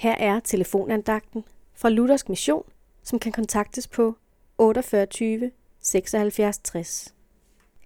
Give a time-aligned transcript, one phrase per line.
[0.00, 1.44] Her er telefonandagten
[1.74, 2.62] fra Luthersk Mission,
[3.02, 4.16] som kan kontaktes på
[4.58, 7.14] 48 76 60.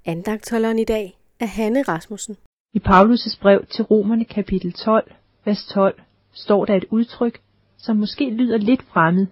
[0.05, 2.37] Andagtholderen i dag er Hanne Rasmussen.
[2.73, 5.13] I Paulus' brev til Romerne kapitel 12,
[5.45, 6.01] vers 12,
[6.33, 7.41] står der et udtryk,
[7.77, 9.27] som måske lyder lidt fremmed,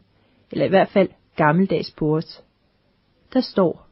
[0.51, 2.43] eller i hvert fald gammeldags på os.
[3.33, 3.87] Der står,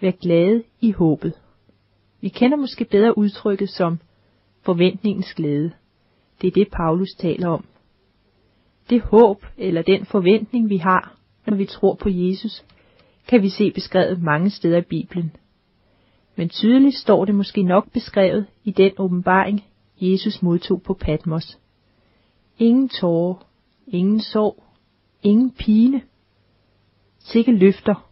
[0.00, 1.32] Vær glade i håbet.
[2.20, 4.00] Vi kender måske bedre udtrykket som
[4.62, 5.72] forventningens glæde.
[6.40, 7.64] Det er det, Paulus taler om.
[8.90, 11.16] Det håb eller den forventning, vi har,
[11.46, 12.64] når vi tror på Jesus,
[13.28, 15.32] kan vi se beskrevet mange steder i Bibelen.
[16.36, 19.64] Men tydeligt står det måske nok beskrevet i den åbenbaring,
[20.00, 21.58] Jesus modtog på Patmos.
[22.58, 23.46] Ingen tårer,
[23.86, 24.64] ingen sorg,
[25.22, 26.02] ingen pine.
[27.18, 28.10] Sikke løfter.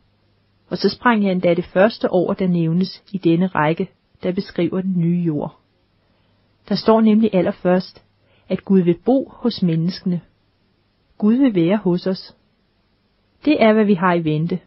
[0.68, 3.90] Og så sprang jeg endda det første år, der nævnes i denne række,
[4.22, 5.58] der beskriver den nye jord.
[6.68, 8.04] Der står nemlig allerførst,
[8.48, 10.20] at Gud vil bo hos menneskene.
[11.18, 12.36] Gud vil være hos os.
[13.44, 14.60] Det er, hvad vi har i vente.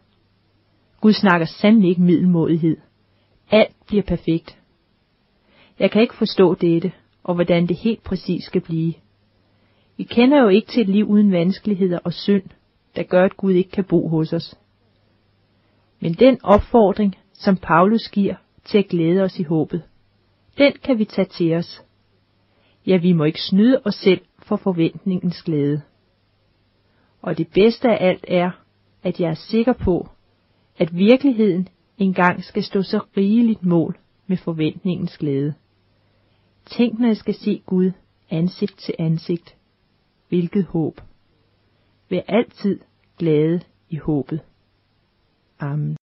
[1.00, 2.76] Gud snakker sandelig ikke middelmådighed.
[3.50, 4.58] Alt bliver perfekt.
[5.78, 8.94] Jeg kan ikke forstå dette, og hvordan det helt præcis skal blive.
[9.96, 12.42] Vi kender jo ikke til et liv uden vanskeligheder og synd,
[12.96, 14.54] der gør, at Gud ikke kan bo hos os.
[16.00, 18.34] Men den opfordring, som Paulus giver
[18.64, 19.82] til at glæde os i håbet,
[20.58, 21.82] den kan vi tage til os.
[22.86, 25.82] Ja, vi må ikke snyde os selv for forventningens glæde.
[27.22, 28.50] Og det bedste af alt er,
[29.02, 30.08] at jeg er sikker på,
[30.78, 35.54] at virkeligheden engang skal stå så rigeligt mål med forventningens glæde.
[36.66, 37.92] Tænk, når jeg skal se Gud
[38.30, 39.56] ansigt til ansigt.
[40.28, 41.00] Hvilket håb.
[42.10, 42.80] Vær altid
[43.18, 44.40] glade i håbet.
[45.58, 45.90] Amen.